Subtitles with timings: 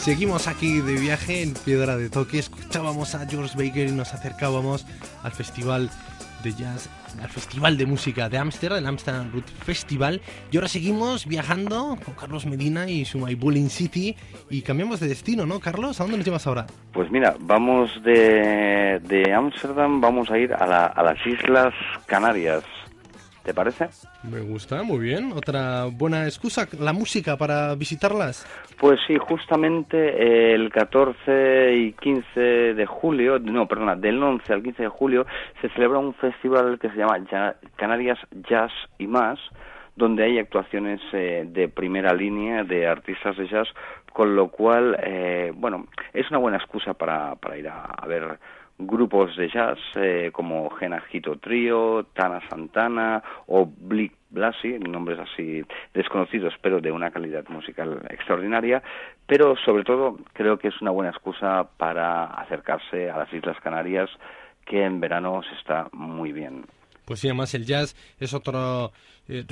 [0.00, 4.86] Seguimos aquí de viaje en Piedra de Toque, escuchábamos a George Baker y nos acercábamos
[5.22, 5.90] al festival
[6.42, 6.88] de jazz,
[7.22, 10.22] al festival de música de Ámsterdam, el Amsterdam Root Festival.
[10.50, 14.16] Y ahora seguimos viajando con Carlos Medina y su My Bullying City
[14.48, 16.00] y cambiamos de destino, ¿no, Carlos?
[16.00, 16.66] ¿A dónde nos llevas ahora?
[16.92, 21.74] Pues mira, vamos de, Ámsterdam, vamos a ir a, a las Islas
[22.06, 22.64] Canarias.
[23.42, 23.88] ¿Te parece?
[24.22, 25.32] Me gusta, muy bien.
[25.32, 28.46] Otra buena excusa, la música para visitarlas.
[28.78, 32.40] Pues sí, justamente el 14 y 15
[32.74, 35.26] de julio, no, perdona, del 11 al 15 de julio
[35.62, 37.18] se celebra un festival que se llama
[37.76, 39.38] Canarias Jazz y más,
[39.96, 43.68] donde hay actuaciones eh, de primera línea de artistas de jazz,
[44.12, 48.38] con lo cual, eh, bueno, es una buena excusa para, para ir a, a ver
[48.86, 56.54] grupos de jazz eh, como Genajito Trío, Tana Santana o Blick Blasi, nombres así desconocidos,
[56.62, 58.82] pero de una calidad musical extraordinaria.
[59.26, 64.10] Pero sobre todo creo que es una buena excusa para acercarse a las Islas Canarias,
[64.64, 66.64] que en verano se está muy bien.
[67.04, 68.88] Pues sí, además el jazz es otra
[69.28, 69.44] eh,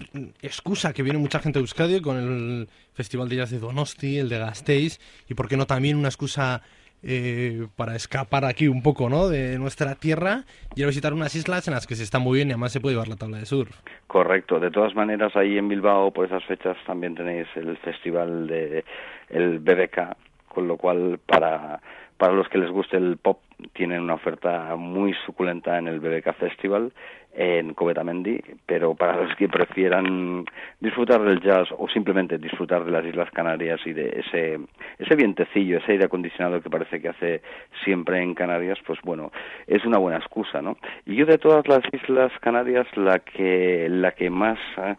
[0.42, 4.28] excusa que viene mucha gente de Euskadi con el Festival de Jazz de Donosti, el
[4.28, 6.62] de Gasteiz, y por qué no también una excusa
[7.02, 9.28] eh, para escapar aquí un poco ¿no?
[9.28, 12.48] de nuestra tierra y a visitar unas islas en las que se está muy bien
[12.48, 13.70] y además se puede llevar la tabla de surf.
[14.06, 18.84] Correcto, de todas maneras ahí en Bilbao por esas fechas también tenéis el festival de
[19.28, 20.16] el BBK,
[20.48, 21.80] con lo cual para
[22.18, 23.38] para los que les guste el pop,
[23.72, 26.92] tienen una oferta muy suculenta en el BBK Festival
[27.34, 30.44] en Covetamendi, pero para los que prefieran
[30.80, 34.58] disfrutar del jazz o simplemente disfrutar de las Islas Canarias y de ese,
[34.98, 37.42] ese vientecillo, ese aire acondicionado que parece que hace
[37.84, 39.30] siempre en Canarias, pues bueno,
[39.66, 40.76] es una buena excusa, ¿no?
[41.06, 44.58] Y yo de todas las Islas Canarias, la que, la que más...
[44.78, 44.96] Eh,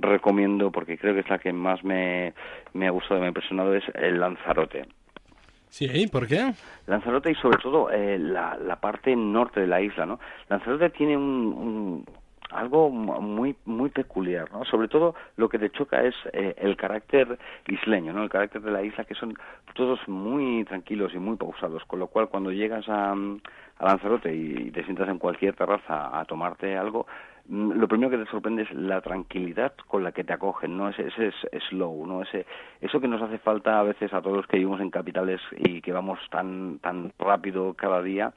[0.00, 2.32] recomiendo porque creo que es la que más me,
[2.72, 4.86] me ha gustado, me ha impresionado es el Lanzarote.
[5.68, 6.52] Sí, ¿por qué?
[6.86, 10.18] Lanzarote y sobre todo eh, la, la parte norte de la isla, ¿no?
[10.48, 12.04] Lanzarote tiene un,
[12.50, 14.64] algo muy muy peculiar, ¿no?
[14.64, 18.22] Sobre todo lo que te choca es eh, el carácter isleño, ¿no?
[18.22, 19.34] El carácter de la isla que son
[19.74, 24.70] todos muy tranquilos y muy pausados, con lo cual cuando llegas a, a Lanzarote y
[24.70, 27.06] te sientas en cualquier terraza a tomarte algo,
[27.48, 30.88] lo primero que te sorprende es la tranquilidad con la que te acogen, ¿no?
[30.90, 32.22] Ese, ese es slow, ¿no?
[32.22, 32.46] Ese,
[32.80, 35.80] eso que nos hace falta a veces a todos los que vivimos en capitales y
[35.80, 38.34] que vamos tan, tan rápido cada día,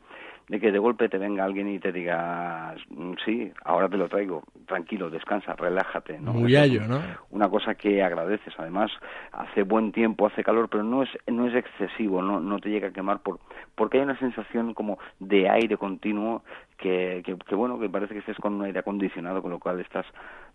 [0.48, 4.08] de que de golpe te venga alguien y te diga, mm, sí, ahora te lo
[4.08, 6.18] traigo, tranquilo, descansa, relájate.
[6.20, 6.34] ¿no?
[6.34, 7.02] Muy hallo, ¿no?
[7.30, 8.54] Una cosa que agradeces.
[8.58, 8.90] Además,
[9.34, 12.88] hace buen tiempo, hace calor, pero no es, no es excesivo, no, no te llega
[12.88, 13.40] a quemar por,
[13.76, 16.44] porque hay una sensación como de aire continuo
[16.78, 20.06] que, que, bueno, que parece que estés con un aire acondicionado, con lo cual estás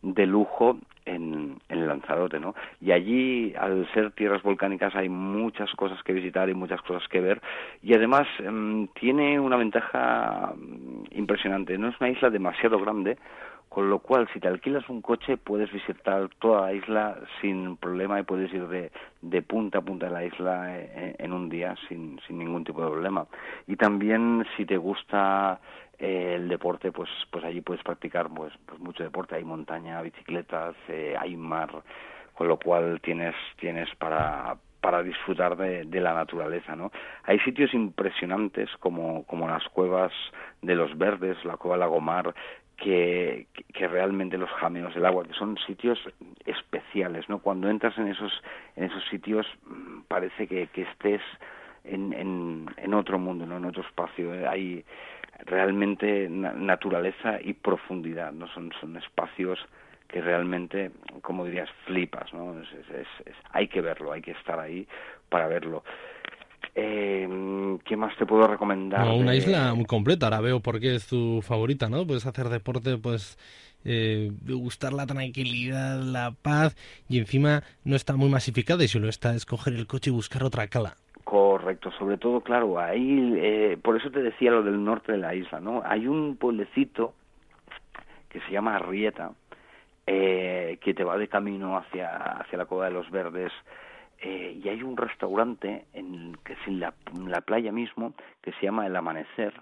[0.03, 2.55] de lujo en, en Lanzarote, ¿no?
[2.81, 7.21] Y allí, al ser tierras volcánicas, hay muchas cosas que visitar y muchas cosas que
[7.21, 7.41] ver.
[7.83, 11.79] Y además em, tiene una ventaja mm, impresionante.
[11.79, 13.19] No es una isla demasiado grande,
[13.69, 18.19] con lo cual si te alquilas un coche puedes visitar toda la isla sin problema
[18.19, 22.19] y puedes ir de, punta a punta de la isla en, en un día sin,
[22.27, 23.27] sin ningún tipo de problema.
[23.67, 25.61] Y también si te gusta
[25.99, 31.15] el deporte pues pues allí puedes practicar pues, pues mucho deporte hay montaña bicicletas eh,
[31.19, 31.71] hay mar
[32.35, 36.93] con lo cual tienes tienes para para disfrutar de, de, la naturaleza, ¿no?
[37.25, 40.13] Hay sitios impresionantes como, como las cuevas
[40.63, 42.35] de los verdes, la cueva Lagomar,
[42.77, 45.99] que, que realmente los jameos del agua, que son sitios
[46.45, 47.39] especiales, ¿no?
[47.39, 48.33] Cuando entras en esos,
[48.77, 51.23] en esos sitios mm, parece que, que estés
[51.85, 53.57] en, en, en otro mundo, ¿no?
[53.57, 54.33] En otro espacio.
[54.49, 54.85] Hay,
[55.45, 59.59] realmente naturaleza y profundidad, no son, son espacios
[60.09, 60.91] que realmente,
[61.23, 62.59] como dirías, flipas, ¿no?
[62.61, 64.87] Es, es, hay que verlo, hay que estar ahí
[65.29, 65.83] para verlo.
[66.75, 69.09] Eh, ¿Qué más te puedo recomendar?
[69.09, 72.07] una isla muy completa, ahora veo por qué es tu favorita, ¿no?
[72.07, 73.39] Puedes hacer deporte, pues
[73.85, 76.77] eh, gustar la tranquilidad, la paz
[77.09, 80.13] y encima no está muy masificada y si lo está es coger el coche y
[80.13, 80.97] buscar otra cala.
[81.25, 85.35] Correcto, sobre todo, claro, ahí, eh, por eso te decía lo del norte de la
[85.35, 85.83] isla, ¿no?
[85.85, 87.15] Hay un pueblecito
[88.29, 89.33] que se llama Arrieta,
[90.07, 93.53] eh, que te va de camino hacia, hacia la Cueva de los Verdes,
[94.21, 96.95] eh, y hay un restaurante en, que es en la,
[97.27, 99.53] la playa mismo, que se llama El Amanecer,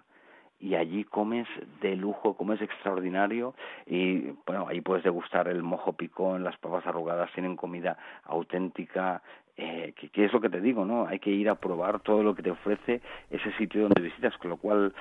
[0.60, 1.46] y allí comes
[1.80, 3.54] de lujo, comes extraordinario
[3.86, 9.20] y bueno, ahí puedes degustar el mojo picón, las papas arrugadas, tienen comida auténtica
[9.56, 11.06] eh, que, es lo que te digo, ¿no?
[11.06, 13.00] Hay que ir a probar todo lo que te ofrece
[13.30, 14.92] ese sitio donde visitas, con lo cual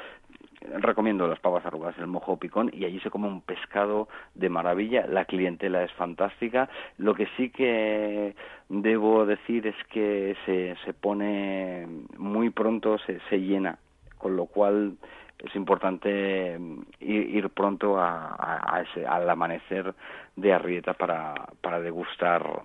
[0.80, 5.06] recomiendo las pavas arrugadas, el mojo picón, y allí se come un pescado de maravilla,
[5.08, 6.70] la clientela es fantástica.
[6.98, 8.36] Lo que sí que
[8.70, 11.88] debo decir es que se, se pone
[12.18, 13.78] muy pronto, se, se llena,
[14.18, 14.98] con lo cual
[15.40, 19.94] es importante mm, ir, pronto a, ese, al amanecer
[20.36, 22.64] de Arrieta para, para degustar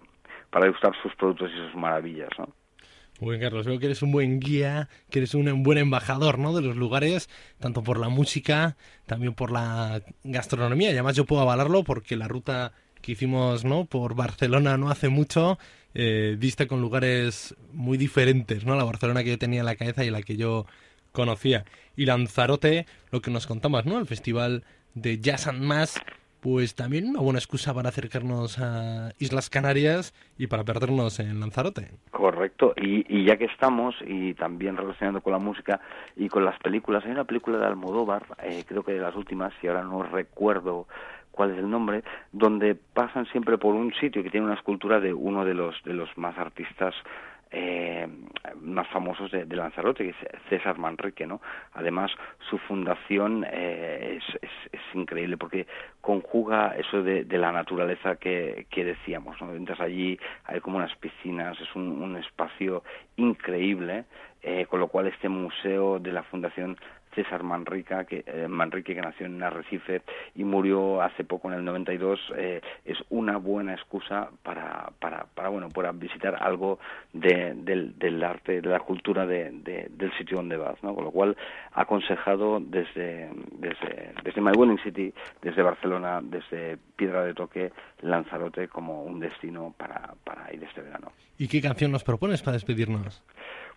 [0.51, 2.49] para degustar sus productos y sus maravillas, ¿no?
[3.21, 6.55] Muy bien, Carlos, veo que eres un buen guía, que eres un buen embajador, ¿no?
[6.55, 7.29] De los lugares,
[7.59, 8.77] tanto por la música,
[9.07, 10.91] también por la gastronomía.
[10.91, 13.87] Y además yo puedo avalarlo porque la ruta que hicimos, ¿no?
[13.87, 15.59] Por Barcelona no hace mucho,
[15.95, 18.77] eh, diste con lugares muy diferentes, ¿no?
[18.77, 20.67] La Barcelona que yo tenía en la cabeza y la que yo
[21.11, 21.65] conocía.
[21.97, 23.99] Y Lanzarote, lo que nos contamos, ¿no?
[23.99, 24.63] El festival
[24.95, 26.01] de Jazz and Mass
[26.41, 31.91] pues también una buena excusa para acercarnos a Islas Canarias y para perdernos en Lanzarote.
[32.11, 35.81] Correcto, y, ya que estamos, y también relacionando con la música
[36.17, 39.53] y con las películas, hay una película de Almodóvar, eh, creo que de las últimas,
[39.63, 40.87] y ahora no recuerdo
[41.33, 42.03] cuál es el nombre,
[42.33, 45.95] donde pasan siempre por un sitio que tiene una escultura de uno de los, de
[45.95, 46.95] los más artistas
[47.51, 48.07] eh,
[48.61, 51.41] más famosos de, Lanzarote, que es César Manrique, ¿no?
[51.73, 52.11] Además,
[52.51, 55.67] su fundación eh, es, es, increíble porque
[56.01, 59.55] conjuga eso de, la naturaleza que, decíamos, ¿no?
[59.55, 62.83] Entras allí, hay como unas piscinas, es un, un espacio
[63.17, 64.05] increíble,
[64.43, 66.77] eh, con lo cual este museo de la fundación
[67.19, 70.03] César Manrique, que, eh, Manrique, que nació en Arrecife
[70.37, 75.49] y murió hace poco en el 92, eh, es una buena excusa para, para, para,
[75.49, 76.79] bueno, para visitar algo
[77.13, 80.95] de, del, arte, de la cultura de, del sitio donde vas, ¿no?
[80.95, 81.37] Con lo cual,
[81.73, 85.13] aconsejado desde, desde, desde My Winning City,
[85.43, 87.73] desde Barcelona, desde Piedra de Toque,
[88.03, 91.11] Lanzarote como un destino para, para ir este verano.
[91.37, 93.25] ¿Y qué canción nos propones para despedirnos?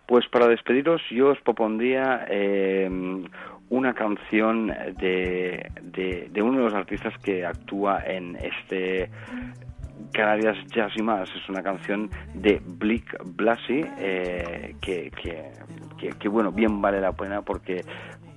[0.06, 2.88] Pues para despediros yo os propondría eh,
[3.72, 9.08] una canción de, de, uno de los artistas que actúa en este
[10.12, 11.30] Canarias Jazz y más.
[11.34, 17.40] Es una canción de Blick Blasi eh, que, que, que, bueno, bien vale la pena
[17.40, 17.82] porque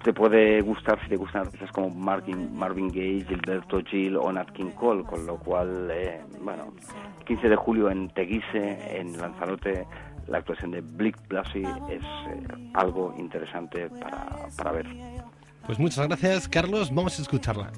[0.03, 4.51] te puede gustar si te gustan artistas como Marvin, Marvin Gaye, Gilberto Gil o Nat
[4.51, 6.73] King Cole, con lo cual, eh, bueno,
[7.25, 9.85] 15 de julio en Teguise, en Lanzarote,
[10.27, 14.88] la actuación de Blick Blasi es eh, algo interesante para, para ver.
[15.66, 16.94] Pues muchas gracias, Carlos.
[16.94, 17.72] Vamos a escucharla.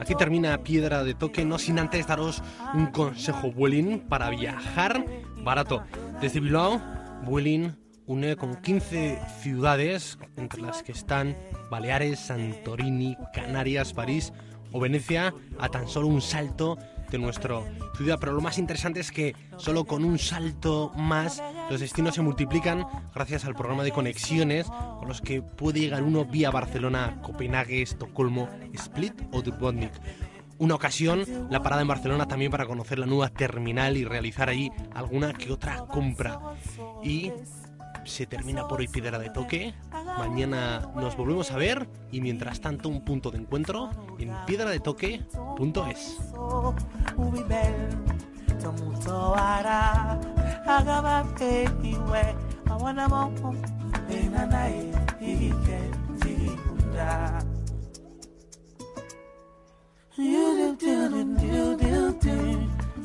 [0.00, 2.42] Aquí termina Piedra de Toque, no sin antes daros
[2.74, 5.04] un consejo Vueling para viajar
[5.42, 5.82] barato.
[6.20, 6.80] Desde Bilbao,
[7.24, 11.36] Vueling une con 15 ciudades, entre las que están
[11.70, 14.32] Baleares, Santorini, Canarias, París
[14.72, 16.76] o Venecia, a tan solo un salto
[17.10, 17.60] de nuestra
[17.96, 18.18] ciudad.
[18.18, 22.86] Pero lo más interesante es que solo con un salto más los destinos se multiplican
[23.14, 24.66] gracias al programa de conexiones
[24.98, 29.92] con los que puede llegar uno vía Barcelona, Copenhague, Estocolmo, Split o Dubrovnik.
[30.58, 34.70] Una ocasión, la parada en Barcelona también para conocer la nueva terminal y realizar allí
[34.94, 36.38] alguna que otra compra.
[37.02, 37.32] Y
[38.06, 39.74] se termina por hoy Piedra de Toque.
[40.18, 46.18] Mañana nos volvemos a ver y mientras tanto un punto de encuentro en piedradetoque.es.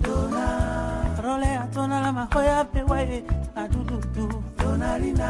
[0.02, 0.59] Rolea
[1.90, 3.24] Ona la mahoya pewe
[3.58, 4.30] adududu.
[4.62, 5.30] Donalina.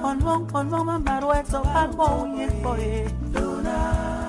[0.00, 3.04] Konvong konvong mambarwe tokal mo unye koe.
[3.28, 3.76] Dona.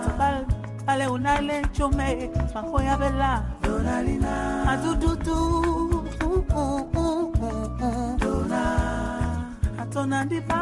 [0.03, 0.43] Tokal
[0.91, 3.31] ale unale chume mahoya bela.
[3.63, 4.33] Donalina.
[4.75, 5.39] Adududu.
[8.19, 8.63] Dona.
[9.79, 10.59] Atona dipa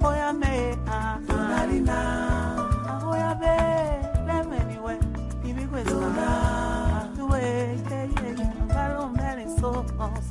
[0.00, 0.78] hoya me.
[1.26, 2.29] Donalina.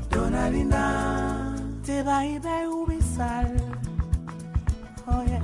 [0.09, 0.83] tonalinda.
[1.85, 3.47] Tebayibayubisal
[5.17, 5.39] oye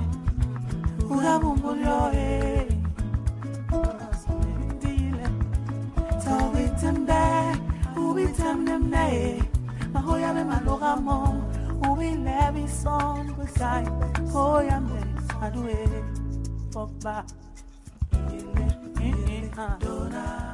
[1.10, 2.68] ukabumbulyoye
[4.76, 5.26] ndile
[6.24, 7.22] tobitembe
[7.96, 9.42] ubitemnemneye
[9.92, 11.18] mahoyabe malogamo
[11.90, 13.86] ubilebison kwisai
[14.32, 15.00] hoyambe
[15.42, 15.72] aduwe
[19.02, 19.76] eh, eh, ah".
[19.80, 20.45] Dona.